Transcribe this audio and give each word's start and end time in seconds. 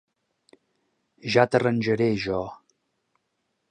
Ja 1.35 1.45
t'arranjaré, 1.51 2.11
jo. 2.27 2.43